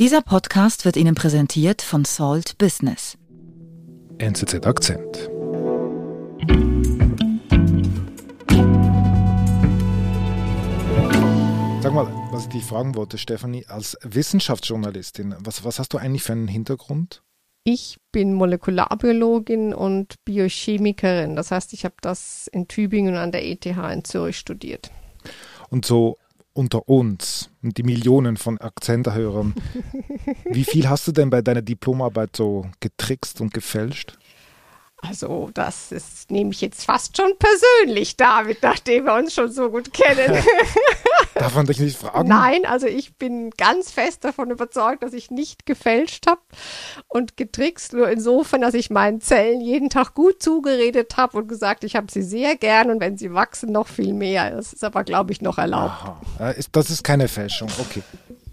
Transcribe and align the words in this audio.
Dieser 0.00 0.22
Podcast 0.22 0.86
wird 0.86 0.96
Ihnen 0.96 1.14
präsentiert 1.14 1.82
von 1.82 2.06
Salt 2.06 2.56
Business. 2.56 3.18
NZZ 4.16 4.66
Akzent. 4.66 5.28
Sag 11.82 11.92
mal, 11.92 12.06
was 12.32 12.44
ich 12.44 12.48
dich 12.48 12.64
fragen 12.64 12.94
wollte, 12.94 13.18
Stefanie, 13.18 13.66
als 13.66 13.98
Wissenschaftsjournalistin, 14.00 15.34
was, 15.40 15.66
was 15.66 15.78
hast 15.78 15.92
du 15.92 15.98
eigentlich 15.98 16.22
für 16.22 16.32
einen 16.32 16.48
Hintergrund? 16.48 17.22
Ich 17.64 17.98
bin 18.10 18.32
Molekularbiologin 18.32 19.74
und 19.74 20.14
Biochemikerin. 20.24 21.36
Das 21.36 21.50
heißt, 21.50 21.74
ich 21.74 21.84
habe 21.84 21.96
das 22.00 22.48
in 22.50 22.68
Tübingen 22.68 23.16
an 23.16 23.32
der 23.32 23.46
ETH 23.46 23.66
in 23.66 24.04
Zürich 24.04 24.38
studiert. 24.38 24.90
Und 25.68 25.84
so 25.84 26.16
unter 26.52 26.88
uns 26.88 27.50
und 27.62 27.78
die 27.78 27.82
Millionen 27.82 28.36
von 28.36 28.58
Akzenthörern, 28.58 29.54
wie 30.44 30.64
viel 30.64 30.88
hast 30.88 31.06
du 31.06 31.12
denn 31.12 31.30
bei 31.30 31.42
deiner 31.42 31.62
Diplomarbeit 31.62 32.36
so 32.36 32.66
getrickst 32.80 33.40
und 33.40 33.54
gefälscht? 33.54 34.18
Also, 35.02 35.50
das 35.54 35.92
ist, 35.92 36.30
nehme 36.30 36.50
ich 36.50 36.60
jetzt 36.60 36.84
fast 36.84 37.16
schon 37.16 37.32
persönlich, 37.38 38.16
David, 38.16 38.62
nachdem 38.62 39.04
wir 39.04 39.14
uns 39.14 39.32
schon 39.34 39.50
so 39.50 39.70
gut 39.70 39.92
kennen. 39.94 40.42
Darf 41.40 41.54
man 41.54 41.66
dich 41.66 41.80
nicht 41.80 41.98
fragen? 41.98 42.28
Nein, 42.28 42.64
also 42.66 42.86
ich 42.86 43.16
bin 43.16 43.50
ganz 43.50 43.90
fest 43.90 44.24
davon 44.24 44.50
überzeugt, 44.50 45.02
dass 45.02 45.12
ich 45.12 45.30
nicht 45.30 45.66
gefälscht 45.66 46.26
habe 46.26 46.40
und 47.08 47.36
getrickst, 47.36 47.92
nur 47.92 48.08
insofern, 48.08 48.60
dass 48.60 48.74
ich 48.74 48.90
meinen 48.90 49.20
Zellen 49.20 49.60
jeden 49.60 49.90
Tag 49.90 50.14
gut 50.14 50.42
zugeredet 50.42 51.16
habe 51.16 51.38
und 51.38 51.48
gesagt, 51.48 51.84
ich 51.84 51.96
habe 51.96 52.06
sie 52.10 52.22
sehr 52.22 52.56
gern 52.56 52.90
und 52.90 53.00
wenn 53.00 53.16
sie 53.16 53.32
wachsen, 53.32 53.72
noch 53.72 53.88
viel 53.88 54.12
mehr. 54.12 54.50
Das 54.50 54.72
ist 54.72 54.84
aber, 54.84 55.04
glaube 55.04 55.32
ich, 55.32 55.40
noch 55.40 55.58
erlaubt. 55.58 55.92
Aha. 56.38 56.54
Das 56.72 56.90
ist 56.90 57.02
keine 57.02 57.28
Fälschung, 57.28 57.68
okay. 57.78 58.02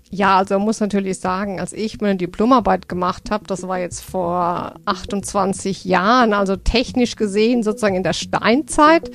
Ja, 0.09 0.37
also 0.37 0.55
man 0.55 0.63
muss 0.63 0.79
natürlich 0.79 1.19
sagen, 1.19 1.59
als 1.59 1.73
ich 1.73 1.99
meine 1.99 2.15
Diplomarbeit 2.15 2.87
gemacht 2.87 3.29
habe, 3.29 3.43
das 3.45 3.67
war 3.67 3.77
jetzt 3.77 4.01
vor 4.05 4.75
28 4.85 5.83
Jahren, 5.83 6.33
also 6.33 6.55
technisch 6.55 7.17
gesehen 7.17 7.61
sozusagen 7.61 7.95
in 7.95 8.03
der 8.03 8.13
Steinzeit. 8.13 9.11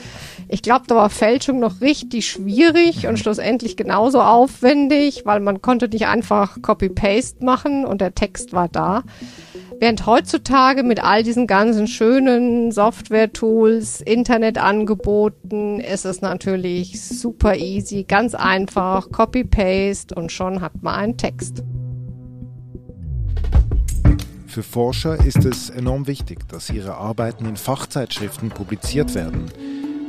Ich 0.48 0.60
glaube, 0.60 0.84
da 0.86 0.96
war 0.96 1.08
Fälschung 1.08 1.60
noch 1.60 1.80
richtig 1.80 2.28
schwierig 2.28 3.06
und 3.06 3.18
schlussendlich 3.18 3.78
genauso 3.78 4.20
aufwendig, 4.20 5.22
weil 5.24 5.40
man 5.40 5.62
konnte 5.62 5.88
nicht 5.88 6.06
einfach 6.06 6.60
Copy-Paste 6.60 7.42
machen 7.42 7.86
und 7.86 8.02
der 8.02 8.14
Text 8.14 8.52
war 8.52 8.68
da. 8.68 9.02
Während 9.82 10.06
heutzutage 10.06 10.84
mit 10.84 11.02
all 11.02 11.24
diesen 11.24 11.48
ganzen 11.48 11.88
schönen 11.88 12.70
Software-Tools, 12.70 14.00
Internetangeboten 14.00 15.80
ist 15.80 16.04
es 16.04 16.20
natürlich 16.20 17.00
super 17.00 17.56
easy, 17.56 18.04
ganz 18.04 18.36
einfach, 18.36 19.10
Copy-Paste 19.10 20.14
und 20.14 20.30
schon 20.30 20.60
hat 20.60 20.84
man 20.84 20.94
einen 20.94 21.16
Text. 21.16 21.64
Für 24.46 24.62
Forscher 24.62 25.16
ist 25.26 25.44
es 25.44 25.68
enorm 25.68 26.06
wichtig, 26.06 26.48
dass 26.48 26.70
ihre 26.70 26.94
Arbeiten 26.94 27.44
in 27.44 27.56
Fachzeitschriften 27.56 28.50
publiziert 28.50 29.16
werden. 29.16 29.50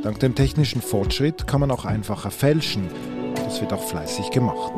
Dank 0.04 0.20
dem 0.20 0.36
technischen 0.36 0.82
Fortschritt 0.82 1.48
kann 1.48 1.58
man 1.58 1.72
auch 1.72 1.84
einfacher 1.84 2.30
fälschen. 2.30 2.84
Das 3.34 3.60
wird 3.60 3.72
auch 3.72 3.82
fleißig 3.82 4.30
gemacht. 4.30 4.74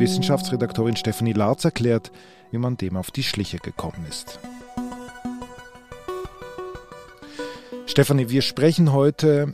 Wissenschaftsredaktorin 0.00 0.96
Stephanie 0.96 1.34
Larz 1.34 1.66
erklärt, 1.66 2.10
wie 2.50 2.56
man 2.56 2.78
dem 2.78 2.96
auf 2.96 3.10
die 3.10 3.22
Schliche 3.22 3.58
gekommen 3.58 4.06
ist. 4.08 4.40
Stefanie, 7.84 8.30
wir 8.30 8.40
sprechen 8.40 8.94
heute 8.94 9.52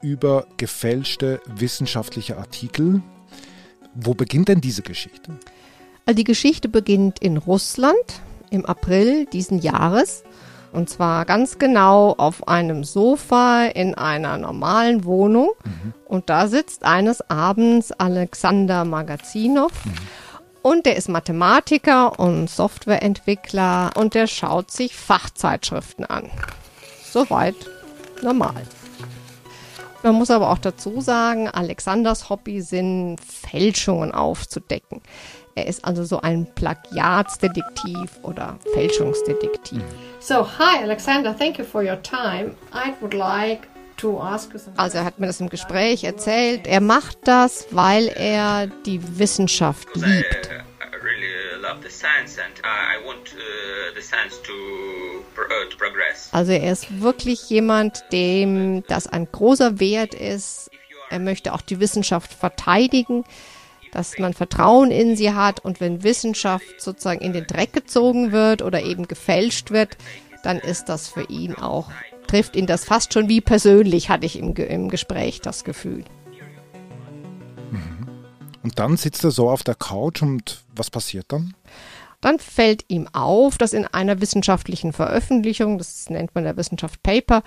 über 0.00 0.46
gefälschte 0.56 1.40
wissenschaftliche 1.46 2.36
Artikel. 2.36 3.02
Wo 3.92 4.14
beginnt 4.14 4.48
denn 4.48 4.60
diese 4.60 4.82
Geschichte? 4.82 5.32
Also 6.06 6.16
die 6.16 6.24
Geschichte 6.24 6.68
beginnt 6.68 7.18
in 7.18 7.36
Russland 7.36 8.22
im 8.50 8.64
April 8.66 9.26
diesen 9.26 9.58
Jahres. 9.58 10.22
Und 10.72 10.90
zwar 10.90 11.24
ganz 11.24 11.58
genau 11.58 12.14
auf 12.18 12.46
einem 12.48 12.84
Sofa 12.84 13.66
in 13.66 13.94
einer 13.94 14.38
normalen 14.38 15.04
Wohnung. 15.04 15.50
Mhm. 15.64 15.94
Und 16.06 16.30
da 16.30 16.46
sitzt 16.46 16.84
eines 16.84 17.28
Abends 17.30 17.92
Alexander 17.92 18.84
Magazinov. 18.84 19.72
Mhm. 19.84 19.92
Und 20.62 20.86
der 20.86 20.96
ist 20.96 21.08
Mathematiker 21.08 22.18
und 22.18 22.50
Softwareentwickler 22.50 23.92
und 23.96 24.14
der 24.14 24.26
schaut 24.26 24.70
sich 24.70 24.94
Fachzeitschriften 24.96 26.04
an. 26.04 26.30
Soweit 27.10 27.54
normal. 28.22 28.62
Man 30.02 30.14
muss 30.14 30.30
aber 30.30 30.50
auch 30.50 30.58
dazu 30.58 31.00
sagen, 31.00 31.48
Alexanders 31.48 32.28
Hobby 32.28 32.60
sind 32.60 33.18
Fälschungen 33.20 34.12
aufzudecken. 34.12 35.02
Er 35.54 35.66
ist 35.66 35.84
also 35.84 36.04
so 36.04 36.20
ein 36.20 36.46
Plagiatsdetektiv 36.54 38.20
oder 38.22 38.58
Fälschungsdetektiv. 38.74 39.82
So, 40.28 40.46
hi 40.46 40.82
Alexander, 40.82 41.32
thank 41.32 41.56
you 41.56 41.64
for 41.64 41.82
your 41.82 41.96
time. 42.02 42.54
I 42.70 42.92
would 43.00 43.14
like 43.14 43.66
also 44.76 44.98
er 44.98 45.04
hat 45.04 45.18
mir 45.18 45.26
das 45.26 45.40
im 45.40 45.48
Gespräch 45.48 46.04
erzählt. 46.04 46.66
Er 46.66 46.80
macht 46.80 47.16
das, 47.24 47.66
weil 47.70 48.06
er 48.08 48.68
die 48.86 49.00
Wissenschaft 49.18 49.88
liebt. 49.96 50.50
Also 56.30 56.52
er 56.52 56.72
ist 56.72 57.00
wirklich 57.00 57.50
jemand, 57.50 58.04
dem 58.12 58.84
das 58.86 59.06
ein 59.06 59.26
großer 59.32 59.80
Wert 59.80 60.14
ist. 60.14 60.70
Er 61.10 61.18
möchte 61.20 61.54
auch 61.54 61.62
die 61.62 61.80
Wissenschaft 61.80 62.34
verteidigen, 62.34 63.24
dass 63.92 64.18
man 64.18 64.34
Vertrauen 64.34 64.90
in 64.90 65.16
sie 65.16 65.32
hat 65.32 65.64
und 65.64 65.80
wenn 65.80 66.02
Wissenschaft 66.02 66.80
sozusagen 66.80 67.20
in 67.20 67.32
den 67.32 67.46
Dreck 67.46 67.72
gezogen 67.72 68.32
wird 68.32 68.62
oder 68.62 68.82
eben 68.82 69.08
gefälscht 69.08 69.70
wird, 69.70 69.96
dann 70.42 70.58
ist 70.58 70.88
das 70.88 71.08
für 71.08 71.24
ihn 71.28 71.54
auch 71.54 71.90
trifft 72.28 72.54
ihn 72.54 72.66
das 72.66 72.84
fast 72.84 73.12
schon 73.12 73.28
wie 73.28 73.40
persönlich, 73.40 74.08
hatte 74.08 74.26
ich 74.26 74.38
im, 74.38 74.54
im 74.54 74.88
Gespräch 74.88 75.40
das 75.40 75.64
Gefühl. 75.64 76.04
Mhm. 77.72 78.06
Und 78.62 78.78
dann 78.78 78.96
sitzt 78.96 79.24
er 79.24 79.32
so 79.32 79.50
auf 79.50 79.64
der 79.64 79.74
Couch 79.74 80.22
und 80.22 80.62
was 80.76 80.90
passiert 80.90 81.26
dann? 81.32 81.54
Dann 82.20 82.38
fällt 82.38 82.84
ihm 82.88 83.08
auf, 83.12 83.58
dass 83.58 83.72
in 83.72 83.86
einer 83.86 84.20
wissenschaftlichen 84.20 84.92
Veröffentlichung, 84.92 85.78
das 85.78 86.10
nennt 86.10 86.34
man 86.34 86.44
der 86.44 86.56
Wissenschaft 86.56 87.02
Paper, 87.02 87.42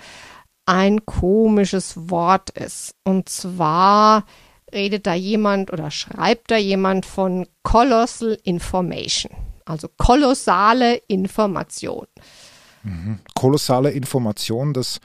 ein 0.64 1.04
komisches 1.04 2.10
Wort 2.10 2.50
ist. 2.50 2.94
Und 3.04 3.28
zwar 3.28 4.24
redet 4.72 5.06
da 5.06 5.14
jemand 5.14 5.72
oder 5.72 5.90
schreibt 5.90 6.50
da 6.50 6.56
jemand 6.56 7.06
von 7.06 7.46
Colossal 7.62 8.38
Information, 8.42 9.32
also 9.64 9.88
kolossale 9.96 10.96
Information. 11.08 12.06
Mhm. 12.82 13.20
Kolossale 13.34 13.90
Information, 13.90 14.72
das 14.74 15.00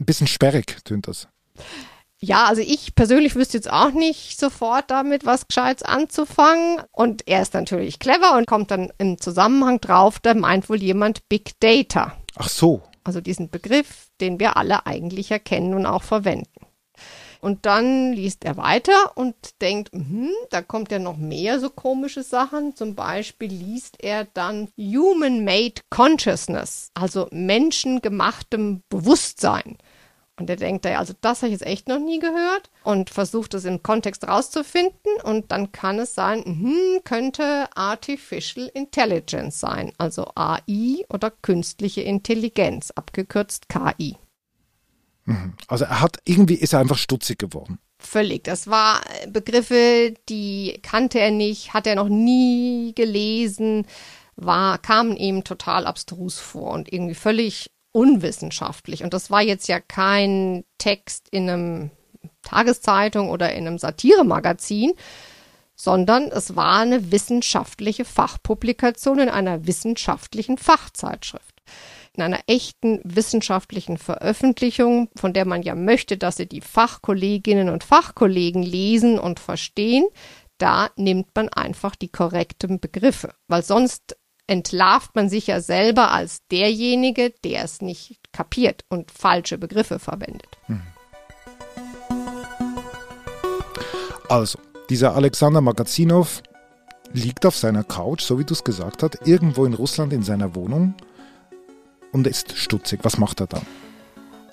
ein 0.00 0.06
bisschen 0.06 0.26
sperrig 0.26 0.84
tönt 0.84 1.08
das. 1.08 1.28
Ja, 2.24 2.44
also 2.44 2.62
ich 2.62 2.94
persönlich 2.94 3.34
wüsste 3.34 3.56
jetzt 3.56 3.70
auch 3.70 3.90
nicht 3.90 4.38
sofort 4.38 4.92
damit 4.92 5.26
was 5.26 5.48
Gescheites 5.48 5.82
anzufangen. 5.82 6.80
Und 6.92 7.26
er 7.26 7.42
ist 7.42 7.52
natürlich 7.52 7.98
clever 7.98 8.36
und 8.36 8.46
kommt 8.46 8.70
dann 8.70 8.92
im 8.98 9.20
Zusammenhang 9.20 9.80
drauf, 9.80 10.20
da 10.20 10.32
meint 10.34 10.70
wohl 10.70 10.80
jemand 10.80 11.28
Big 11.28 11.58
Data. 11.58 12.16
Ach 12.36 12.48
so. 12.48 12.82
Also 13.02 13.20
diesen 13.20 13.50
Begriff, 13.50 14.08
den 14.20 14.38
wir 14.38 14.56
alle 14.56 14.86
eigentlich 14.86 15.32
erkennen 15.32 15.74
und 15.74 15.84
auch 15.84 16.04
verwenden. 16.04 16.66
Und 17.42 17.66
dann 17.66 18.12
liest 18.12 18.44
er 18.44 18.56
weiter 18.56 19.16
und 19.16 19.34
denkt, 19.60 19.92
hm, 19.92 20.30
da 20.50 20.62
kommt 20.62 20.92
ja 20.92 21.00
noch 21.00 21.16
mehr 21.16 21.58
so 21.58 21.70
komische 21.70 22.22
Sachen. 22.22 22.76
Zum 22.76 22.94
Beispiel 22.94 23.50
liest 23.50 23.96
er 24.00 24.26
dann 24.26 24.68
Human-Made 24.78 25.82
Consciousness, 25.90 26.92
also 26.94 27.26
menschengemachtem 27.32 28.84
Bewusstsein. 28.88 29.76
Und 30.38 30.50
er 30.50 30.56
denkt, 30.56 30.86
also 30.86 31.14
das 31.20 31.42
habe 31.42 31.48
ich 31.48 31.58
jetzt 31.58 31.66
echt 31.66 31.88
noch 31.88 31.98
nie 31.98 32.20
gehört 32.20 32.70
und 32.84 33.10
versucht 33.10 33.54
es 33.54 33.64
im 33.64 33.82
Kontext 33.82 34.26
rauszufinden. 34.26 35.12
Und 35.24 35.50
dann 35.50 35.72
kann 35.72 35.98
es 35.98 36.14
sein, 36.14 36.44
hm, 36.44 37.00
könnte 37.02 37.66
Artificial 37.74 38.70
Intelligence 38.72 39.58
sein, 39.58 39.92
also 39.98 40.30
AI 40.36 41.04
oder 41.08 41.32
künstliche 41.32 42.02
Intelligenz, 42.02 42.92
abgekürzt 42.92 43.68
KI. 43.68 44.16
Mhm. 45.24 45.54
Also 45.68 45.84
er 45.84 46.00
hat 46.00 46.18
irgendwie 46.24 46.54
ist 46.54 46.72
er 46.72 46.80
einfach 46.80 46.98
stutzig 46.98 47.38
geworden. 47.38 47.78
Völlig. 47.98 48.44
Das 48.44 48.66
war 48.66 49.00
Begriffe, 49.28 50.14
die 50.28 50.80
kannte 50.82 51.20
er 51.20 51.30
nicht, 51.30 51.72
hat 51.72 51.86
er 51.86 51.94
noch 51.94 52.08
nie 52.08 52.92
gelesen, 52.96 53.86
war, 54.34 54.78
kamen 54.78 55.16
ihm 55.16 55.44
total 55.44 55.86
abstrus 55.86 56.38
vor 56.38 56.72
und 56.72 56.92
irgendwie 56.92 57.14
völlig 57.14 57.70
unwissenschaftlich. 57.92 59.04
Und 59.04 59.14
das 59.14 59.30
war 59.30 59.42
jetzt 59.42 59.68
ja 59.68 59.78
kein 59.78 60.64
Text 60.78 61.28
in 61.30 61.48
einem 61.48 61.90
Tageszeitung 62.42 63.30
oder 63.30 63.52
in 63.52 63.66
einem 63.66 63.78
Satiremagazin, 63.78 64.92
sondern 65.76 66.24
es 66.24 66.56
war 66.56 66.80
eine 66.80 67.12
wissenschaftliche 67.12 68.04
Fachpublikation 68.04 69.20
in 69.20 69.28
einer 69.28 69.66
wissenschaftlichen 69.66 70.58
Fachzeitschrift 70.58 71.52
in 72.14 72.22
einer 72.22 72.40
echten 72.46 73.00
wissenschaftlichen 73.04 73.96
Veröffentlichung, 73.96 75.08
von 75.16 75.32
der 75.32 75.46
man 75.46 75.62
ja 75.62 75.74
möchte, 75.74 76.16
dass 76.18 76.36
sie 76.36 76.46
die 76.46 76.60
Fachkolleginnen 76.60 77.68
und 77.68 77.84
Fachkollegen 77.84 78.62
lesen 78.62 79.18
und 79.18 79.40
verstehen, 79.40 80.06
da 80.58 80.90
nimmt 80.96 81.28
man 81.34 81.48
einfach 81.48 81.96
die 81.96 82.10
korrekten 82.10 82.80
Begriffe, 82.80 83.34
weil 83.48 83.62
sonst 83.62 84.16
entlarvt 84.46 85.14
man 85.14 85.28
sich 85.28 85.46
ja 85.46 85.60
selber 85.60 86.10
als 86.10 86.46
derjenige, 86.48 87.32
der 87.44 87.64
es 87.64 87.80
nicht 87.80 88.20
kapiert 88.32 88.84
und 88.88 89.10
falsche 89.10 89.56
Begriffe 89.56 89.98
verwendet. 89.98 90.58
Also, 94.28 94.58
dieser 94.90 95.14
Alexander 95.14 95.60
Magazinov 95.60 96.42
liegt 97.12 97.46
auf 97.46 97.56
seiner 97.56 97.84
Couch, 97.84 98.22
so 98.22 98.38
wie 98.38 98.44
du 98.44 98.54
es 98.54 98.64
gesagt 98.64 99.02
hast, 99.02 99.26
irgendwo 99.26 99.64
in 99.64 99.74
Russland 99.74 100.12
in 100.12 100.22
seiner 100.22 100.54
Wohnung 100.54 100.94
und 102.12 102.26
ist 102.26 102.56
stutzig. 102.56 103.00
Was 103.02 103.18
macht 103.18 103.40
er 103.40 103.46
dann? 103.46 103.66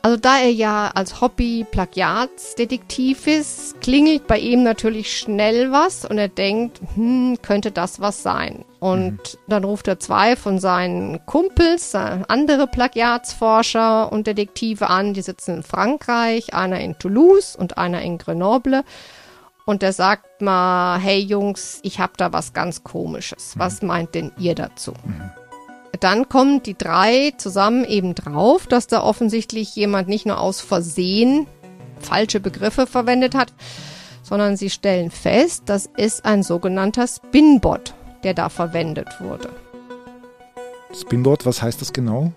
Also 0.02 0.16
da 0.16 0.40
er 0.40 0.52
ja 0.52 0.92
als 0.94 1.20
Hobby 1.20 1.66
Plagiatsdetektiv 1.70 3.28
ist, 3.28 3.82
klingelt 3.82 4.28
bei 4.28 4.40
ihm 4.40 4.64
natürlich 4.64 5.18
schnell 5.18 5.72
was 5.72 6.06
und 6.06 6.18
er 6.18 6.30
denkt, 6.30 6.80
hm, 6.96 7.38
könnte 7.42 7.72
das 7.72 8.00
was 8.00 8.24
sein. 8.24 8.64
Und 8.80 9.18
mhm. 9.18 9.40
dann 9.48 9.64
ruft 9.66 9.90
er 9.90 10.00
zwei 10.00 10.38
von 10.38 10.60
seinen 10.60 11.26
Kumpels, 11.26 11.94
äh, 11.96 12.20
andere 12.30 12.68
Plagiatsforscher 12.68 14.12
und 14.12 14.26
Detektive 14.28 14.90
an, 14.90 15.14
die 15.14 15.22
sitzen 15.22 15.58
in 15.58 15.64
Frankreich, 15.64 16.54
einer 16.54 16.80
in 16.80 16.98
Toulouse 16.98 17.58
und 17.58 17.78
einer 17.78 18.02
in 18.02 18.18
Grenoble. 18.18 18.86
Und 19.66 19.84
er 19.84 19.94
sagt 19.94 20.42
mal, 20.42 20.98
hey 20.98 21.20
Jungs, 21.20 21.80
ich 21.84 22.00
habe 22.00 22.14
da 22.16 22.32
was 22.32 22.54
ganz 22.54 22.84
Komisches. 22.84 23.54
Was 23.58 23.82
mhm. 23.82 23.88
meint 23.90 24.16
denn 24.16 24.32
ihr 24.38 24.56
dazu? 24.56 24.94
Mhm. 25.04 25.32
Dann 26.00 26.30
kommen 26.30 26.63
die 26.63 26.77
drei 26.77 27.33
zusammen 27.38 27.83
eben 27.83 28.15
drauf, 28.15 28.68
dass 28.68 28.88
da 28.88 29.03
offensichtlich 29.03 29.75
jemand 29.75 30.07
nicht 30.07 30.25
nur 30.25 30.39
aus 30.39 30.62
Versehen 30.62 31.47
falsche 32.00 32.39
Begriffe 32.39 32.88
verwendet 32.88 33.36
hat, 33.36 33.53
sondern 34.24 34.56
sie 34.56 34.69
stellen 34.69 35.12
fest, 35.12 35.63
das 35.65 35.89
ist 35.97 36.25
ein 36.25 36.44
sogenannter 36.44 37.07
Spinbot, 37.07 37.94
der 38.24 38.33
da 38.33 38.50
verwendet 38.50 39.09
wurde. 39.19 39.50
Spinbot, 40.94 41.45
was 41.45 41.62
heißt 41.62 41.81
das 41.81 41.94
genau? 41.94 42.31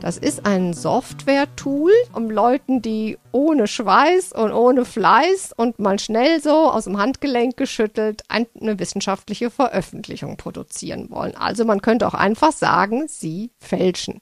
Das 0.00 0.18
ist 0.18 0.46
ein 0.46 0.72
Software-Tool, 0.72 1.90
um 2.12 2.30
Leuten, 2.30 2.82
die 2.82 3.18
ohne 3.32 3.66
Schweiß 3.66 4.32
und 4.32 4.52
ohne 4.52 4.84
Fleiß 4.84 5.52
und 5.56 5.78
mal 5.78 5.98
schnell 5.98 6.40
so 6.40 6.70
aus 6.70 6.84
dem 6.84 6.98
Handgelenk 6.98 7.56
geschüttelt 7.56 8.22
eine 8.28 8.78
wissenschaftliche 8.78 9.50
Veröffentlichung 9.50 10.36
produzieren 10.36 11.10
wollen. 11.10 11.34
Also 11.34 11.64
man 11.64 11.82
könnte 11.82 12.06
auch 12.06 12.14
einfach 12.14 12.52
sagen, 12.52 13.08
sie 13.08 13.50
fälschen. 13.58 14.20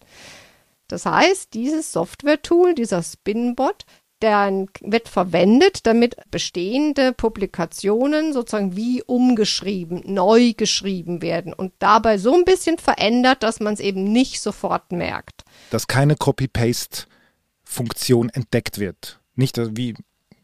Das 0.89 1.07
heißt, 1.07 1.53
dieses 1.55 1.93
Software-Tool, 1.93 2.75
dieser 2.75 3.03
Spinbot, 3.03 3.85
der 4.25 4.67
wird 4.81 5.09
verwendet, 5.09 5.87
damit 5.87 6.17
bestehende 6.31 7.13
Publikationen 7.13 8.33
sozusagen 8.33 8.75
wie 8.75 9.03
umgeschrieben, 9.03 10.03
neu 10.07 10.55
geschrieben 10.55 11.21
werden 11.21 11.53
und 11.53 11.75
dabei 11.79 12.17
so 12.17 12.33
ein 12.35 12.47
bisschen 12.47 12.79
verändert, 12.79 13.43
dass 13.43 13.61
man 13.61 13.75
es 13.75 13.81
eben 13.81 14.05
nicht 14.05 14.41
sofort 14.41 14.93
merkt. 14.93 15.45
Dass 15.71 15.89
keine 15.89 16.17
Copy-Paste-Funktion 16.17 18.31
entdeckt 18.31 18.79
wird. 18.79 19.21
Nicht 19.35 19.59
wie, 19.77 19.95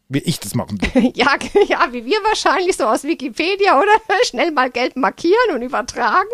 wie 0.09 0.19
ich 0.19 0.39
das 0.39 0.53
machen 0.53 0.79
will. 0.79 1.11
ja, 1.15 1.39
ja, 1.67 1.91
wie 1.91 2.05
wir 2.05 2.19
wahrscheinlich 2.23 2.77
so 2.77 2.85
aus 2.85 3.03
Wikipedia, 3.03 3.79
oder? 3.79 3.99
Schnell 4.25 4.51
mal 4.51 4.69
Geld 4.69 4.95
markieren 4.95 5.55
und 5.55 5.63
übertragen. 5.63 6.29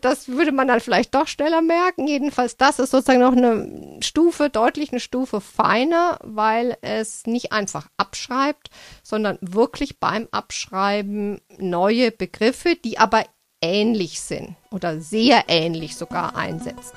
Das 0.00 0.28
würde 0.28 0.52
man 0.52 0.68
dann 0.68 0.80
vielleicht 0.80 1.14
doch 1.14 1.26
schneller 1.26 1.62
merken. 1.62 2.06
Jedenfalls, 2.06 2.56
das 2.56 2.78
ist 2.78 2.90
sozusagen 2.90 3.20
noch 3.20 3.36
eine 3.36 3.98
Stufe, 4.02 4.50
deutlich 4.50 4.90
eine 4.90 5.00
Stufe 5.00 5.40
feiner, 5.40 6.18
weil 6.22 6.76
es 6.80 7.26
nicht 7.26 7.52
einfach 7.52 7.88
abschreibt, 7.96 8.70
sondern 9.02 9.38
wirklich 9.40 10.00
beim 10.00 10.28
Abschreiben 10.30 11.40
neue 11.58 12.10
Begriffe, 12.10 12.76
die 12.76 12.98
aber 12.98 13.24
ähnlich 13.60 14.20
sind 14.20 14.56
oder 14.70 15.00
sehr 15.00 15.44
ähnlich 15.48 15.96
sogar 15.96 16.36
einsetzt. 16.36 16.94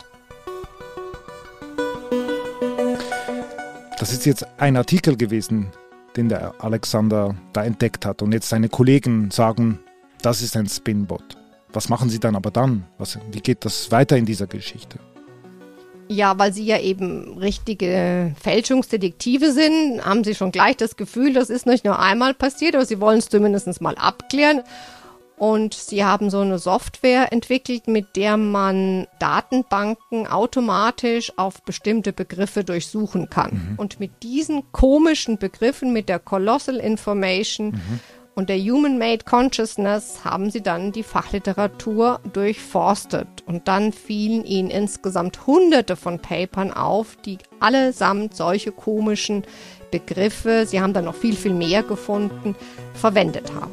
Das 3.97 4.11
ist 4.11 4.25
jetzt 4.25 4.45
ein 4.57 4.75
Artikel 4.75 5.15
gewesen, 5.15 5.71
den 6.17 6.29
der 6.29 6.53
Alexander 6.59 7.35
da 7.53 7.63
entdeckt 7.63 8.05
hat. 8.05 8.21
Und 8.21 8.33
jetzt 8.33 8.49
seine 8.49 8.69
Kollegen 8.69 9.31
sagen, 9.31 9.79
das 10.21 10.41
ist 10.41 10.57
ein 10.57 10.67
Spinbot. 10.67 11.37
Was 11.75 11.89
machen 11.89 12.09
Sie 12.09 12.19
dann 12.19 12.35
aber 12.37 12.51
dann? 12.51 12.85
Was, 12.97 13.19
wie 13.31 13.41
geht 13.41 13.65
das 13.65 13.91
weiter 13.91 14.15
in 14.15 14.25
dieser 14.25 14.47
Geschichte? 14.47 14.97
Ja, 16.07 16.37
weil 16.39 16.53
Sie 16.53 16.65
ja 16.65 16.79
eben 16.79 17.37
richtige 17.37 18.33
Fälschungsdetektive 18.39 19.51
sind, 19.51 20.05
haben 20.05 20.23
Sie 20.23 20.35
schon 20.35 20.51
gleich 20.51 20.77
das 20.77 20.95
Gefühl, 20.95 21.33
das 21.33 21.49
ist 21.49 21.65
nicht 21.65 21.83
nur 21.83 21.99
einmal 21.99 22.33
passiert, 22.33 22.75
aber 22.75 22.85
Sie 22.85 23.01
wollen 23.01 23.17
es 23.17 23.27
zumindest 23.27 23.81
mal 23.81 23.95
abklären. 23.95 24.61
Und 25.37 25.73
sie 25.73 26.05
haben 26.05 26.29
so 26.29 26.39
eine 26.39 26.59
Software 26.59 27.33
entwickelt, 27.33 27.89
mit 27.89 28.15
der 28.15 28.37
man 28.37 29.05
Datenbanken 29.19 30.27
automatisch 30.27 31.33
auf 31.35 31.61
bestimmte 31.63 32.13
Begriffe 32.13 32.63
durchsuchen 32.63 33.29
kann. 33.29 33.51
Mhm. 33.51 33.73
Und 33.75 33.99
mit 33.99 34.23
diesen 34.23 34.63
komischen 34.71 35.37
Begriffen, 35.37 35.91
mit 35.91 36.07
der 36.07 36.19
Colossal 36.19 36.77
Information 36.77 37.71
mhm 37.71 37.99
und 38.35 38.49
der 38.49 38.59
Human-Made 38.59 39.23
Consciousness 39.23 40.25
haben 40.25 40.51
sie 40.51 40.61
dann 40.61 40.91
die 40.91 41.03
Fachliteratur 41.03 42.19
durchforstet. 42.33 43.27
Und 43.45 43.69
dann 43.69 43.93
fielen 43.93 44.43
ihnen 44.43 44.69
insgesamt 44.69 45.47
hunderte 45.47 45.95
von 45.95 46.19
Papern 46.19 46.71
auf, 46.71 47.15
die 47.15 47.37
allesamt 47.61 48.35
solche 48.35 48.73
komischen 48.73 49.43
Begriffe, 49.89 50.65
sie 50.67 50.81
haben 50.81 50.91
dann 50.93 51.05
noch 51.05 51.15
viel, 51.15 51.35
viel 51.35 51.53
mehr 51.53 51.81
gefunden, 51.81 52.55
verwendet 52.93 53.53
haben. 53.53 53.71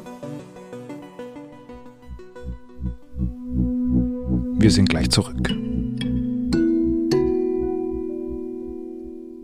Wir 4.59 4.71
sind 4.71 4.87
gleich 4.87 5.09
zurück. 5.09 5.49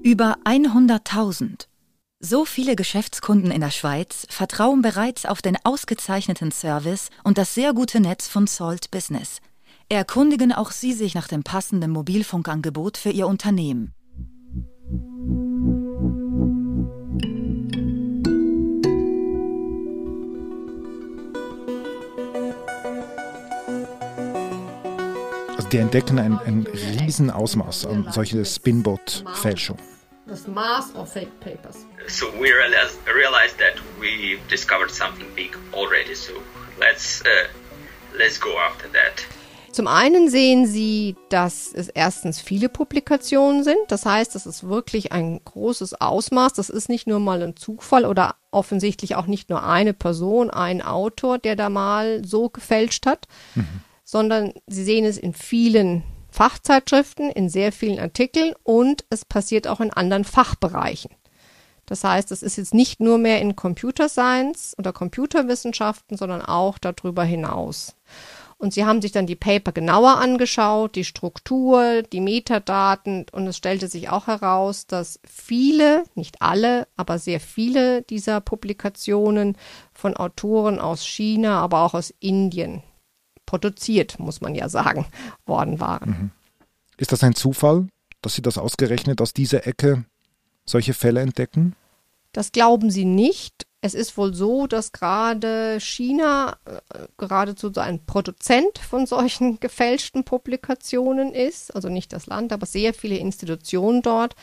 Über 0.01 0.38
100.000 0.45 1.69
so 2.19 2.44
viele 2.44 2.75
Geschäftskunden 2.75 3.50
in 3.50 3.62
der 3.62 3.71
Schweiz 3.71 4.27
vertrauen 4.30 4.81
bereits 4.81 5.25
auf 5.25 5.42
den 5.42 5.57
ausgezeichneten 5.63 6.51
Service 6.51 7.10
und 7.24 7.38
das 7.38 7.56
sehr 7.56 7.74
gute 7.74 8.01
Netz 8.01 8.27
von 8.27 8.45
Salt 8.45 8.92
Business. 8.92 9.39
Erkundigen 9.88 10.51
auch 10.51 10.71
Sie 10.71 10.94
sich 10.94 11.16
nach 11.16 11.27
dem 11.27 11.44
passenden 11.44 11.92
Mobilfunkangebot 11.92 12.98
für 12.98 13.10
Ihr 13.10 13.25
Unternehmen. 13.25 13.94
Also 25.55 25.70
die 25.70 25.77
entdecken 25.77 26.20
ein, 26.20 26.38
ein 26.39 26.67
Riesenausmaß 26.67 27.86
an 27.86 28.08
solche 28.12 28.44
Spinbot-Fälschung. 28.44 29.77
Das 30.29 30.45
mass 30.45 30.93
of 30.93 31.12
fake 31.12 31.39
papers. 31.39 31.88
So 32.07 32.27
we 32.33 32.53
realized, 32.53 33.00
realized 33.07 33.57
that 33.57 33.81
we 34.00 34.38
discovered 34.48 34.91
something 34.91 35.25
big 35.36 35.57
already. 35.74 36.13
So 36.13 36.33
let's 36.79 37.21
uh, 37.21 37.48
let's 38.15 38.39
go 38.39 38.50
after 38.59 38.88
that. 38.89 39.25
Zum 39.71 39.88
einen 39.88 40.29
sehen 40.29 40.67
Sie, 40.67 41.15
dass 41.29 41.74
es 41.74 41.89
erstens 41.89 42.41
viele 42.41 42.69
Publikationen 42.69 43.63
sind. 43.63 43.77
Das 43.88 44.05
heißt, 44.05 44.36
das 44.36 44.45
ist 44.45 44.67
wirklich 44.67 45.12
ein 45.12 45.41
großes 45.43 46.00
Ausmaß. 46.00 46.53
Das 46.53 46.69
ist 46.69 46.89
nicht 46.89 47.07
nur 47.07 47.19
mal 47.19 47.41
ein 47.41 47.55
Zufall 47.55 48.05
oder 48.05 48.36
offensichtlich 48.51 49.15
auch 49.15 49.25
nicht 49.25 49.50
nur 49.50 49.63
eine 49.63 49.93
Person, 49.93 50.51
ein 50.51 50.83
Autor, 50.83 51.39
der 51.39 51.55
da 51.55 51.69
mal 51.69 52.24
so 52.24 52.50
gefälscht 52.50 53.07
hat, 53.07 53.27
mhm. 53.55 53.81
sondern 54.03 54.53
Sie 54.67 54.83
sehen 54.83 55.05
es 55.05 55.17
in 55.17 55.33
vielen 55.33 56.03
Fachzeitschriften, 56.31 57.29
in 57.29 57.50
sehr 57.50 57.71
vielen 57.71 58.00
Artikeln 58.00 58.53
und 58.63 59.05
es 59.09 59.25
passiert 59.25 59.67
auch 59.67 59.79
in 59.79 59.91
anderen 59.91 60.24
Fachbereichen. 60.24 61.12
Das 61.86 62.03
heißt, 62.03 62.31
es 62.31 62.43
ist 62.43 62.57
jetzt 62.57 62.75
nicht 62.75 63.00
nur 63.00 63.17
mehr 63.17 63.41
in 63.41 63.55
Computer 63.55 64.09
Science 64.09 64.75
oder 64.77 64.93
Computerwissenschaften, 64.93 66.17
sondern 66.17 66.43
auch 66.43 66.77
darüber 66.77 67.24
hinaus. 67.24 67.95
Und 68.59 68.74
sie 68.74 68.86
haben 68.86 69.01
sich 69.01 69.12
dann 69.12 69.25
die 69.25 69.38
Paper 69.38 69.71
genauer 69.71 70.17
angeschaut, 70.17 70.95
die 70.95 71.05
Struktur, 71.05 72.03
die 72.03 72.19
Metadaten 72.19 73.25
und 73.31 73.48
es 73.48 73.57
stellte 73.57 73.88
sich 73.88 74.09
auch 74.09 74.27
heraus, 74.27 74.86
dass 74.86 75.19
viele, 75.24 76.03
nicht 76.13 76.41
alle, 76.41 76.88
aber 76.98 77.17
sehr 77.19 77.39
viele 77.39 78.01
dieser 78.03 78.41
Publikationen 78.41 79.57
von 79.93 80.15
Autoren 80.15 80.77
aus 80.77 81.07
China, 81.07 81.62
aber 81.62 81.83
auch 81.83 81.93
aus 81.93 82.13
Indien 82.19 82.83
produziert, 83.50 84.20
muss 84.20 84.41
man 84.41 84.53
ja 84.53 84.70
sagen, 84.70 85.08
worden 85.48 85.79
waren. 85.79 86.10
Mhm. 86.10 86.32
Ist 86.98 87.12
das 87.12 87.24
ein 87.24 87.34
Zufall, 87.34 87.88
dass 88.22 88.36
Sie 88.36 88.44
das 88.44 88.60
ausgerechnet 88.60 89.22
aus 89.22 89.34
dieser 89.34 89.65
Ecke 89.65 90.06
solche 90.65 90.94
Fälle 90.94 91.22
entdecken? 91.22 91.75
Das 92.32 92.51
glauben 92.51 92.91
sie 92.91 93.06
nicht. 93.06 93.65
Es 93.82 93.96
ist 93.96 94.18
wohl 94.18 94.36
so, 94.36 94.68
dass 94.68 94.91
gerade 94.91 95.79
China 95.79 96.58
äh, 96.65 97.08
geradezu 97.18 97.72
so 97.74 97.82
ein 97.82 98.06
Produzent 98.06 98.77
von 98.77 99.08
solchen 99.08 99.60
gefälschten 99.60 100.25
Publikationen 100.25 101.34
ist. 101.34 101.74
Also 101.74 101.89
nicht 101.89 102.13
das 102.13 102.27
Land, 102.27 102.53
aber 102.53 102.68
sehr 102.68 102.94
viele 102.94 103.18
Institutionen 103.18 104.03
dort. 104.03 104.36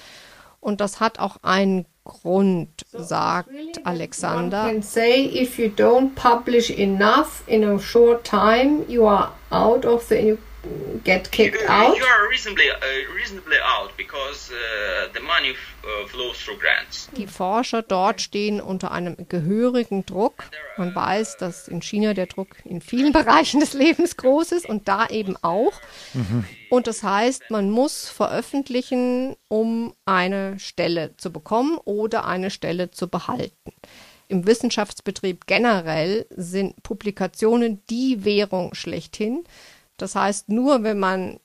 Und 0.58 0.80
das 0.80 0.98
hat 0.98 1.20
auch 1.20 1.36
einen 1.44 1.86
Grund, 2.06 2.68
sagt 3.02 3.50
Alexander. 3.84 4.58
One 4.58 4.74
can 4.74 4.82
say 4.82 5.24
if 5.24 5.58
you 5.58 5.68
don't 5.68 6.14
publish 6.14 6.70
enough 6.70 7.46
in 7.48 7.64
a 7.64 7.78
short 7.80 8.24
time, 8.24 8.84
you 8.88 9.06
are 9.06 9.32
out 9.50 9.84
of 9.84 10.08
the 10.08 10.38
get 11.04 11.30
kicked 11.30 11.62
you, 11.62 11.68
out? 11.68 11.96
You 11.96 12.04
are 12.04 12.28
reasonably, 12.28 12.70
uh, 12.70 13.14
reasonably 13.14 13.56
out 13.62 13.96
because 13.96 14.50
uh, 14.50 15.08
the 15.12 15.20
money 15.20 15.54
uh, 15.84 16.06
flows 16.08 16.36
through 16.38 16.58
grants. 16.58 17.08
Die 17.16 17.26
Forscher 17.26 17.82
dort 17.82 18.20
stehen 18.20 18.60
unter 18.60 18.90
einem 18.90 19.16
gehörigen 19.28 20.04
Druck. 20.04 20.44
Man 20.76 20.94
weiß, 20.94 21.36
dass 21.38 21.68
in 21.68 21.80
China 21.82 22.14
der 22.14 22.26
Druck 22.26 22.56
in 22.64 22.80
vielen 22.80 23.12
Bereichen 23.20 23.60
des 23.60 23.72
Lebens 23.72 24.16
groß 24.16 24.52
ist 24.52 24.68
und 24.68 24.88
da 24.88 25.06
eben 25.06 25.36
auch. 25.42 25.72
Mhm. 26.14 26.44
Und 26.70 26.86
das 26.86 27.02
heißt, 27.02 27.50
man 27.50 27.70
muss 27.70 28.08
veröffentlichen, 28.08 29.36
um 29.48 29.94
eine 30.04 30.58
Stelle 30.58 31.16
zu 31.16 31.32
bekommen 31.32 31.78
oder 31.84 32.24
eine 32.24 32.50
Stelle 32.50 32.90
zu 32.90 33.08
behalten. 33.08 33.72
Im 34.28 34.46
Wissenschaftsbetrieb 34.46 35.46
generell 35.46 36.26
sind 36.30 36.82
Publikationen 36.82 37.82
die 37.88 38.24
Währung 38.24 38.74
schlechthin. 38.74 39.44
Das 39.96 40.14
heißt, 40.14 40.48
nur 40.48 40.82
wenn 40.82 40.98
man 40.98 41.40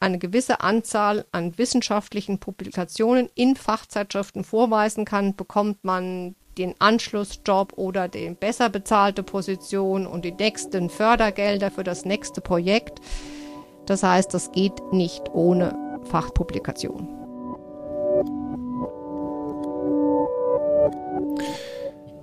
eine 0.00 0.18
gewisse 0.18 0.60
Anzahl 0.60 1.26
an 1.30 1.56
wissenschaftlichen 1.58 2.38
Publikationen 2.38 3.28
in 3.34 3.54
Fachzeitschriften 3.54 4.44
vorweisen 4.44 5.04
kann, 5.04 5.36
bekommt 5.36 5.84
man 5.84 6.34
den 6.58 6.74
Anschlussjob 6.80 7.74
oder 7.76 8.08
die 8.08 8.30
besser 8.30 8.68
bezahlte 8.68 9.22
Position 9.22 10.06
und 10.06 10.24
die 10.24 10.32
nächsten 10.32 10.90
Fördergelder 10.90 11.70
für 11.70 11.84
das 11.84 12.04
nächste 12.04 12.40
Projekt. 12.40 13.00
Das 13.86 14.02
heißt, 14.02 14.34
das 14.34 14.52
geht 14.52 14.92
nicht 14.92 15.30
ohne 15.32 15.74
Fachpublikation. 16.04 17.08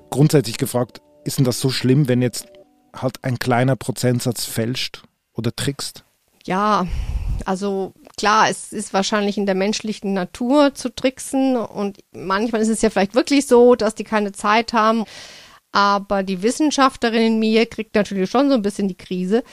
Grundsätzlich 0.09 0.57
gefragt, 0.57 1.01
ist 1.23 1.38
denn 1.38 1.45
das 1.45 1.59
so 1.59 1.69
schlimm, 1.69 2.07
wenn 2.07 2.21
jetzt 2.21 2.47
halt 2.93 3.23
ein 3.23 3.39
kleiner 3.39 3.75
Prozentsatz 3.75 4.45
fälscht? 4.45 5.03
Oder 5.39 5.55
trickst? 5.55 6.03
Ja, 6.46 6.86
also 7.46 7.93
klar, 8.17 8.50
es 8.50 8.72
ist 8.72 8.93
wahrscheinlich 8.93 9.38
in 9.38 9.46
der 9.46 9.55
menschlichen 9.55 10.13
Natur 10.13 10.75
zu 10.75 10.93
tricksen 10.93 11.55
und 11.55 12.00
manchmal 12.12 12.62
ist 12.62 12.69
es 12.69 12.81
ja 12.81 12.89
vielleicht 12.89 13.15
wirklich 13.15 13.48
so, 13.48 13.75
dass 13.75 13.96
die 13.96 14.03
keine 14.03 14.31
Zeit 14.31 14.74
haben. 14.74 15.05
Aber 15.72 16.24
die 16.24 16.41
Wissenschaftlerin 16.41 17.22
in 17.22 17.39
mir 17.39 17.65
kriegt 17.65 17.96
natürlich 17.96 18.29
schon 18.29 18.50
so 18.50 18.55
ein 18.55 18.62
bisschen 18.62 18.88
die 18.88 18.98
Krise, 18.98 19.43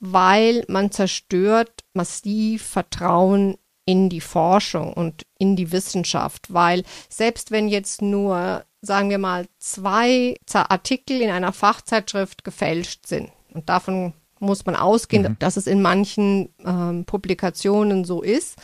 weil 0.00 0.64
man 0.68 0.90
zerstört 0.90 1.84
massiv 1.94 2.62
Vertrauen 2.62 3.56
in 3.84 4.08
die 4.08 4.20
Forschung 4.20 4.92
und 4.92 5.24
in 5.38 5.56
die 5.56 5.72
Wissenschaft, 5.72 6.52
weil 6.52 6.84
selbst 7.08 7.50
wenn 7.50 7.68
jetzt 7.68 8.02
nur, 8.02 8.64
sagen 8.80 9.10
wir 9.10 9.18
mal, 9.18 9.46
zwei 9.58 10.36
Artikel 10.52 11.20
in 11.20 11.30
einer 11.30 11.52
Fachzeitschrift 11.52 12.44
gefälscht 12.44 13.06
sind, 13.06 13.30
und 13.54 13.68
davon 13.68 14.14
muss 14.42 14.66
man 14.66 14.76
ausgehen, 14.76 15.22
mhm. 15.22 15.36
dass 15.38 15.56
es 15.56 15.66
in 15.66 15.80
manchen 15.80 16.50
ähm, 16.64 17.04
Publikationen 17.04 18.04
so 18.04 18.22
ist. 18.22 18.56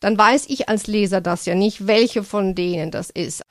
Dann 0.00 0.16
weiß 0.16 0.46
ich 0.48 0.68
als 0.68 0.86
Leser 0.86 1.20
das 1.20 1.46
ja 1.46 1.54
nicht, 1.54 1.86
welche 1.86 2.22
von 2.22 2.54
denen 2.54 2.90
das 2.90 3.10
ist. 3.10 3.42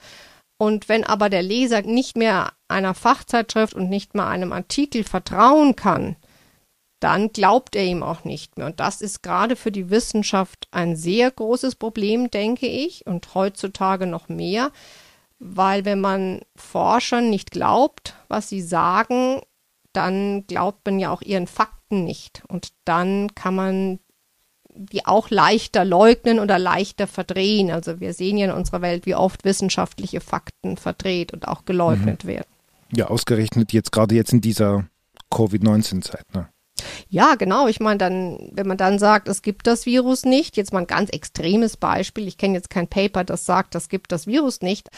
Und 0.58 0.88
wenn 0.88 1.04
aber 1.04 1.30
der 1.30 1.44
Leser 1.44 1.82
nicht 1.82 2.16
mehr 2.16 2.54
einer 2.68 2.94
Fachzeitschrift 2.94 3.74
und 3.74 3.90
nicht 3.90 4.16
mal 4.16 4.30
einem 4.30 4.54
Artikel 4.54 5.04
vertrauen 5.04 5.76
kann, 5.76 6.16
dann 7.02 7.34
glaubt 7.34 7.76
er 7.76 7.84
ihm 7.84 8.04
auch 8.04 8.24
nicht 8.24 8.58
mehr. 8.58 8.68
Und 8.68 8.80
das 8.80 9.02
ist 9.02 9.22
gerade 9.22 9.56
für 9.56 9.72
die 9.72 9.90
Wissenschaft 9.90 10.68
ein 10.72 10.96
sehr 10.96 11.30
großes 11.30 11.76
Problem, 11.76 12.32
denke 12.32 12.68
ich, 12.68 13.06
und 13.06 13.36
heutzutage 13.36 14.08
noch 14.08 14.30
mehr, 14.30 14.72
weil 15.40 15.84
wenn 15.84 16.00
man 16.00 16.42
Forschern 16.56 17.30
nicht 17.30 17.52
glaubt, 17.52 18.16
was 18.30 18.48
sie 18.48 18.62
sagen, 18.62 19.42
dann 19.96 20.46
glaubt 20.48 20.86
man 20.86 21.00
ja 21.00 21.12
auch 21.12 21.22
ihren 21.22 21.48
Fakten 21.48 22.04
nicht. 22.04 22.44
Und 22.48 22.70
dann 22.86 23.34
kann 23.36 23.56
man 23.56 24.00
die 24.78 25.06
auch 25.06 25.30
leichter 25.30 25.86
leugnen 25.86 26.40
oder 26.40 26.60
leichter 26.60 27.08
verdrehen. 27.08 27.72
Also 27.72 28.00
wir 28.00 28.14
sehen 28.14 28.38
ja 28.38 28.46
in 28.46 28.52
unserer 28.52 28.82
Welt, 28.82 29.06
wie 29.06 29.16
oft 29.16 29.46
wissenschaftliche 29.46 30.20
Fakten 30.20 30.78
verdreht 30.78 31.34
und 31.34 31.48
auch 31.48 31.66
geleugnet 31.66 32.26
mhm. 32.26 32.30
werden. 32.30 32.48
Ja, 32.94 33.08
ausgerechnet 33.08 33.74
jetzt 33.74 33.92
gerade 33.92 34.16
jetzt 34.16 34.34
in 34.34 34.42
dieser 34.42 34.86
Covid-19-Zeit. 35.32 36.26
Ne? 36.34 36.50
Ja, 37.10 37.36
genau. 37.36 37.68
Ich 37.68 37.80
meine, 37.80 37.98
dann, 37.98 38.50
wenn 38.52 38.68
man 38.68 38.78
dann 38.78 39.00
sagt, 39.00 39.28
es 39.28 39.42
gibt 39.42 39.68
das 39.68 39.86
Virus 39.86 40.26
nicht, 40.26 40.58
jetzt 40.58 40.74
mal 40.74 40.80
ein 40.80 40.88
ganz 40.88 41.10
extremes 41.10 41.78
Beispiel. 41.78 42.28
Ich 42.28 42.38
kenne 42.38 42.56
jetzt 42.56 42.70
kein 42.70 42.88
Paper, 42.88 43.24
das 43.24 43.46
sagt, 43.46 43.76
es 43.76 43.90
gibt 43.90 44.12
das 44.12 44.28
Virus 44.28 44.62
nicht 44.62 44.90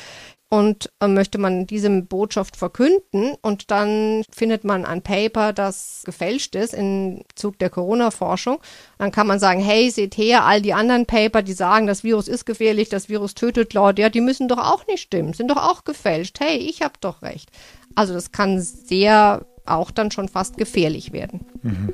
und 0.50 0.91
äh, 1.01 1.07
möchte 1.07 1.38
man 1.38 1.67
diese 1.67 1.89
Botschaft 2.01 2.55
verkünden 2.55 3.36
und 3.41 3.69
dann 3.69 4.24
findet 4.31 4.63
man 4.63 4.86
ein 4.86 5.01
Paper, 5.01 5.51
das 5.51 6.03
gefälscht 6.05 6.55
ist 6.55 6.74
im 6.74 7.24
Zug 7.36 7.60
der 7.60 7.69
Corona-Forschung, 7.69 8.60
dann 8.98 9.12
kann 9.12 9.27
man 9.27 9.39
sagen, 9.39 9.60
hey, 9.60 9.89
seht 9.91 10.17
her, 10.17 10.46
all 10.46 10.62
die 10.62 10.74
anderen 10.74 11.05
Paper, 11.05 11.41
die 11.41 11.53
sagen, 11.53 11.86
das 11.88 12.03
Virus 12.03 12.27
ist 12.27 12.46
gefährlich, 12.46 12.89
das 12.89 13.10
Virus 13.10 13.36
tötet 13.36 13.74
Leute, 13.74 14.01
ja, 14.01 14.10
die 14.10 14.22
müssen 14.22 14.48
doch 14.48 14.60
auch 14.60 14.88
nicht 14.88 15.01
stimmen, 15.01 15.34
sind 15.34 15.51
doch 15.51 15.57
auch 15.57 15.84
gefälscht. 15.84 16.39
Hey, 16.39 16.57
ich 16.57 16.81
habe 16.81 16.96
doch 17.01 17.22
recht. 17.22 17.50
Also 17.96 18.13
das 18.13 18.31
kann 18.31 18.62
sehr 18.62 19.46
auch 19.69 19.91
dann 19.91 20.12
schon 20.12 20.27
fast 20.29 20.57
gefährlich 20.57 21.12
werden. 21.12 21.45
Mhm. 21.63 21.93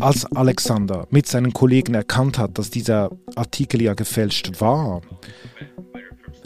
Als 0.00 0.24
Alexander 0.34 1.06
mit 1.10 1.26
seinen 1.26 1.52
Kollegen 1.52 1.94
erkannt 1.94 2.38
hat, 2.38 2.56
dass 2.58 2.70
dieser 2.70 3.10
Artikel 3.36 3.82
ja 3.82 3.92
gefälscht 3.92 4.60
war, 4.60 5.02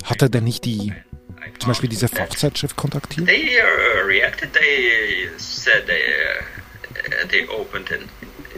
hat 0.03 0.23
er 0.23 0.29
denn 0.29 0.45
nicht 0.45 0.65
die, 0.65 0.93
zum 1.61 1.69
Beispiel 1.69 1.89
diese 1.89 2.09
Fachzeitschrift 2.09 2.77
kontaktiert? 2.77 3.29
They 3.29 3.61
uh, 3.61 4.07
reacted. 4.07 4.53
They 4.53 5.29
said 5.37 5.87
they, 5.87 6.03
uh, 6.03 7.29
they 7.29 7.47
opened 7.49 7.93
an 7.93 8.09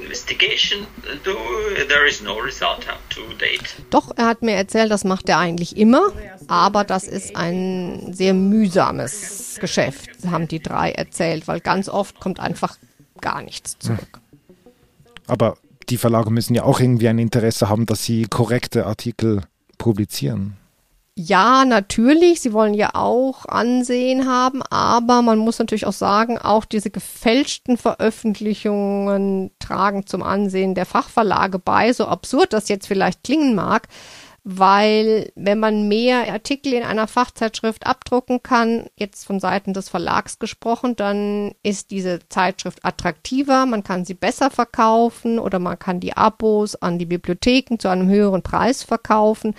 investigation. 0.07 0.87
There 1.25 2.09
is 2.09 2.23
no 2.23 2.39
result 2.39 2.89
up 2.89 2.99
to 3.11 3.21
date. 3.39 3.75
Doch, 3.91 4.13
er 4.17 4.27
hat 4.27 4.43
mir 4.43 4.55
erzählt, 4.55 4.91
das 4.91 5.05
macht 5.05 5.29
er 5.29 5.39
eigentlich 5.39 5.77
immer, 5.77 6.13
aber 6.49 6.85
das 6.85 7.05
ist 7.05 7.37
ein 7.37 8.13
sehr 8.13 8.35
mühsames 8.35 9.59
Geschäft, 9.61 10.11
haben 10.31 10.49
die 10.49 10.61
drei 10.61 10.93
erzählt, 10.93 11.49
weil 11.49 11.61
ganz 11.61 11.89
oft 11.89 12.21
kommt 12.21 12.41
einfach 12.41 12.77
gar 13.21 13.43
nichts 13.43 13.79
zurück. 13.79 14.09
Hm. 14.13 14.21
Aber 15.27 15.57
die 15.89 15.97
Verlage 15.97 16.31
müssen 16.31 16.55
ja 16.55 16.63
auch 16.63 16.81
irgendwie 16.81 17.09
ein 17.09 17.19
Interesse 17.19 17.69
haben, 17.69 17.87
dass 17.87 18.05
sie 18.05 18.27
korrekte 18.27 18.87
Artikel 18.87 19.43
publizieren. 19.79 20.57
Ja, 21.19 21.65
natürlich. 21.65 22.43
Sie 22.43 22.53
wollen 22.53 22.75
ja 22.75 22.91
auch 22.93 23.47
Ansehen 23.47 24.29
haben, 24.29 24.63
aber 24.63 25.23
man 25.23 25.39
muss 25.39 25.59
natürlich 25.59 25.87
auch 25.87 25.95
sagen, 25.95 26.37
auch 26.37 26.67
diese 26.67 26.91
gefälschten 26.91 27.79
Veröffentlichungen 27.79 29.51
tragen 29.59 30.07
zum 30.07 30.23
Ansehen 30.23 30.75
der 30.75 30.85
Fachverlage 30.85 31.59
bei, 31.59 31.95
so 31.95 32.05
absurd 32.07 32.53
das 32.53 32.69
jetzt 32.69 32.87
vielleicht 32.87 33.25
klingen 33.25 33.55
mag 33.55 33.89
weil 34.49 35.33
wenn 35.35 35.59
man 35.59 35.89
mehr 35.89 36.33
Artikel 36.33 36.73
in 36.73 36.85
einer 36.85 37.09
Fachzeitschrift 37.09 37.85
abdrucken 37.85 38.45
kann, 38.45 38.87
jetzt 38.97 39.27
von 39.27 39.41
Seiten 39.41 39.75
des 39.75 39.89
Verlags 39.89 40.39
gesprochen, 40.39 40.95
dann 40.95 41.51
ist 41.65 41.91
diese 41.91 42.21
Zeitschrift 42.29 42.85
attraktiver, 42.85 43.67
man 43.67 43.83
kann 43.83 44.05
sie 44.05 44.15
besser 44.15 44.53
verkaufen 44.53 45.41
oder 45.41 45.59
man 45.59 45.81
kann 45.81 45.99
die 45.99 46.17
Abos 46.17 46.77
an 46.77 47.01
die 47.01 47.07
Bibliotheken 47.07 47.79
zu 47.81 47.89
einem 47.89 48.09
höheren 48.09 48.45
Preis 48.45 48.85
verkaufen. 48.85 49.57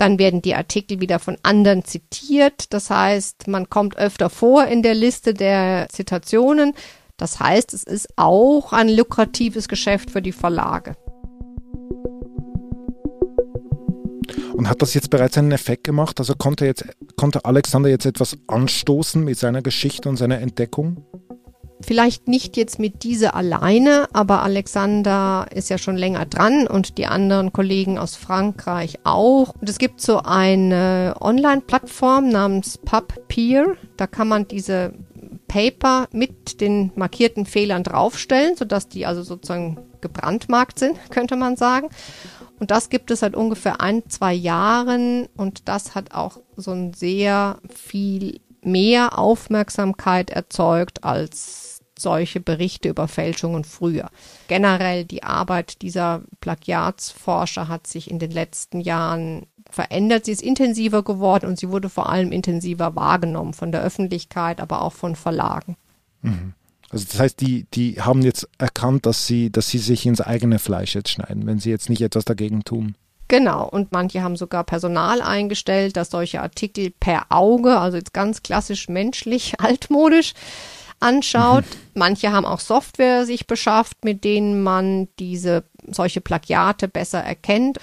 Dann 0.00 0.18
werden 0.18 0.40
die 0.40 0.54
Artikel 0.54 1.00
wieder 1.00 1.18
von 1.18 1.36
anderen 1.42 1.84
zitiert. 1.84 2.72
Das 2.72 2.88
heißt, 2.88 3.48
man 3.48 3.68
kommt 3.68 3.98
öfter 3.98 4.30
vor 4.30 4.64
in 4.64 4.82
der 4.82 4.94
Liste 4.94 5.34
der 5.34 5.88
Zitationen. 5.90 6.72
Das 7.18 7.38
heißt, 7.38 7.74
es 7.74 7.82
ist 7.82 8.08
auch 8.16 8.72
ein 8.72 8.88
lukratives 8.88 9.68
Geschäft 9.68 10.10
für 10.10 10.22
die 10.22 10.32
Verlage. 10.32 10.96
Und 14.54 14.70
hat 14.70 14.80
das 14.80 14.94
jetzt 14.94 15.10
bereits 15.10 15.36
einen 15.36 15.52
Effekt 15.52 15.84
gemacht? 15.84 16.18
Also 16.18 16.34
konnte, 16.34 16.64
jetzt, 16.64 16.86
konnte 17.16 17.44
Alexander 17.44 17.90
jetzt 17.90 18.06
etwas 18.06 18.38
anstoßen 18.46 19.22
mit 19.22 19.38
seiner 19.38 19.60
Geschichte 19.60 20.08
und 20.08 20.16
seiner 20.16 20.40
Entdeckung? 20.40 21.04
Vielleicht 21.82 22.28
nicht 22.28 22.56
jetzt 22.56 22.78
mit 22.78 23.04
dieser 23.04 23.34
alleine, 23.34 24.06
aber 24.12 24.42
Alexander 24.42 25.46
ist 25.54 25.70
ja 25.70 25.78
schon 25.78 25.96
länger 25.96 26.26
dran 26.26 26.66
und 26.66 26.98
die 26.98 27.06
anderen 27.06 27.52
Kollegen 27.52 27.98
aus 27.98 28.16
Frankreich 28.16 28.98
auch. 29.04 29.54
Und 29.58 29.68
es 29.68 29.78
gibt 29.78 30.00
so 30.00 30.18
eine 30.18 31.14
Online-Plattform 31.20 32.28
namens 32.28 32.78
PubPeer. 32.78 33.76
Da 33.96 34.06
kann 34.06 34.28
man 34.28 34.46
diese 34.46 34.92
Paper 35.48 36.06
mit 36.12 36.60
den 36.60 36.92
markierten 36.96 37.46
Fehlern 37.46 37.82
draufstellen, 37.82 38.56
sodass 38.56 38.88
die 38.88 39.06
also 39.06 39.22
sozusagen 39.22 39.78
gebrandmarkt 40.00 40.78
sind, 40.78 40.96
könnte 41.10 41.36
man 41.36 41.56
sagen. 41.56 41.88
Und 42.58 42.70
das 42.70 42.90
gibt 42.90 43.10
es 43.10 43.20
seit 43.20 43.34
ungefähr 43.34 43.80
ein, 43.80 44.08
zwei 44.08 44.34
Jahren 44.34 45.28
und 45.36 45.66
das 45.66 45.94
hat 45.94 46.12
auch 46.12 46.40
so 46.56 46.72
ein 46.72 46.92
sehr 46.92 47.58
viel 47.74 48.40
mehr 48.62 49.18
Aufmerksamkeit 49.18 50.30
erzeugt 50.30 51.02
als 51.02 51.69
solche 52.00 52.40
Berichte 52.40 52.88
über 52.88 53.08
Fälschungen 53.08 53.64
früher. 53.64 54.10
Generell 54.48 55.04
die 55.04 55.22
Arbeit 55.22 55.82
dieser 55.82 56.22
Plagiatsforscher 56.40 57.68
hat 57.68 57.86
sich 57.86 58.10
in 58.10 58.18
den 58.18 58.30
letzten 58.30 58.80
Jahren 58.80 59.46
verändert. 59.70 60.24
Sie 60.24 60.32
ist 60.32 60.42
intensiver 60.42 61.02
geworden 61.02 61.46
und 61.46 61.58
sie 61.58 61.70
wurde 61.70 61.88
vor 61.88 62.08
allem 62.08 62.32
intensiver 62.32 62.96
wahrgenommen 62.96 63.54
von 63.54 63.72
der 63.72 63.82
Öffentlichkeit, 63.82 64.60
aber 64.60 64.82
auch 64.82 64.92
von 64.92 65.16
Verlagen. 65.16 65.76
Mhm. 66.22 66.54
Also 66.90 67.06
das 67.08 67.20
heißt, 67.20 67.40
die, 67.40 67.66
die 67.72 68.00
haben 68.00 68.22
jetzt 68.22 68.48
erkannt, 68.58 69.06
dass 69.06 69.26
sie, 69.26 69.50
dass 69.50 69.68
sie 69.68 69.78
sich 69.78 70.06
ins 70.06 70.20
eigene 70.20 70.58
Fleisch 70.58 70.94
jetzt 70.96 71.10
schneiden, 71.10 71.46
wenn 71.46 71.60
sie 71.60 71.70
jetzt 71.70 71.88
nicht 71.88 72.02
etwas 72.02 72.24
dagegen 72.24 72.64
tun. 72.64 72.96
Genau, 73.28 73.68
und 73.68 73.92
manche 73.92 74.22
haben 74.22 74.34
sogar 74.34 74.64
Personal 74.64 75.22
eingestellt, 75.22 75.96
das 75.96 76.10
solche 76.10 76.42
Artikel 76.42 76.90
per 76.90 77.26
Auge, 77.28 77.78
also 77.78 77.96
jetzt 77.96 78.12
ganz 78.12 78.42
klassisch 78.42 78.88
menschlich, 78.88 79.54
altmodisch, 79.60 80.34
anschaut. 81.00 81.64
Manche 81.94 82.30
haben 82.30 82.46
auch 82.46 82.60
Software 82.60 83.26
sich 83.26 83.46
beschafft, 83.46 84.04
mit 84.04 84.24
denen 84.24 84.62
man 84.62 85.08
diese 85.18 85.64
solche 85.88 86.20
Plagiate 86.20 86.88
besser 86.88 87.20
erkennt. 87.20 87.78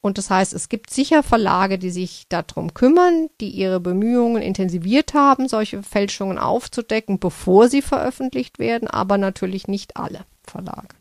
Und 0.00 0.18
das 0.18 0.30
heißt, 0.30 0.52
es 0.52 0.68
gibt 0.68 0.90
sicher 0.90 1.24
Verlage, 1.24 1.78
die 1.78 1.90
sich 1.90 2.26
darum 2.28 2.74
kümmern, 2.74 3.28
die 3.40 3.48
ihre 3.48 3.80
Bemühungen 3.80 4.40
intensiviert 4.40 5.14
haben, 5.14 5.48
solche 5.48 5.82
Fälschungen 5.82 6.38
aufzudecken, 6.38 7.18
bevor 7.18 7.68
sie 7.68 7.82
veröffentlicht 7.82 8.60
werden, 8.60 8.86
aber 8.86 9.18
natürlich 9.18 9.66
nicht 9.66 9.96
alle 9.96 10.20
Verlage. 10.44 10.94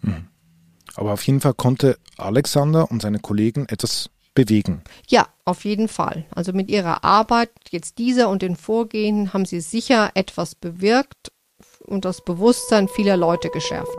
Hm. 0.00 0.26
Aber 0.96 1.12
auf 1.12 1.24
jeden 1.26 1.40
Fall 1.40 1.54
konnte 1.54 1.96
Alexander 2.16 2.90
und 2.90 3.02
seine 3.02 3.20
Kollegen 3.20 3.66
etwas 3.68 4.10
bewegen. 4.34 4.82
Ja, 5.08 5.28
auf 5.44 5.64
jeden 5.64 5.88
Fall. 5.88 6.24
Also 6.34 6.52
mit 6.52 6.68
ihrer 6.68 7.04
Arbeit, 7.04 7.50
jetzt 7.70 7.98
dieser 7.98 8.28
und 8.28 8.42
den 8.42 8.56
Vorgehen, 8.56 9.32
haben 9.32 9.44
sie 9.44 9.60
sicher 9.60 10.10
etwas 10.14 10.54
bewirkt 10.54 11.32
und 11.86 12.04
das 12.04 12.24
Bewusstsein 12.24 12.88
vieler 12.88 13.16
Leute 13.16 13.50
geschärft. 13.50 13.96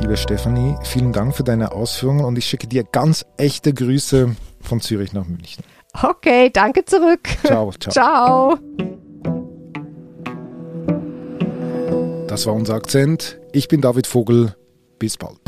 Liebe 0.00 0.16
Stefanie, 0.16 0.76
vielen 0.82 1.12
Dank 1.12 1.34
für 1.34 1.44
deine 1.44 1.72
Ausführungen 1.72 2.24
und 2.24 2.36
ich 2.36 2.46
schicke 2.46 2.66
dir 2.66 2.84
ganz 2.84 3.24
echte 3.36 3.72
Grüße 3.72 4.36
von 4.60 4.80
Zürich 4.80 5.12
nach 5.12 5.26
München. 5.26 5.64
Okay, 6.02 6.50
danke 6.50 6.84
zurück. 6.84 7.28
Ciao, 7.44 7.72
ciao. 7.72 7.92
Ciao. 7.92 8.58
Das 12.26 12.46
war 12.46 12.54
unser 12.54 12.74
Akzent. 12.74 13.38
Ich 13.52 13.68
bin 13.68 13.82
David 13.82 14.06
Vogel. 14.06 14.56
Bis 15.02 15.16
bald. 15.16 15.41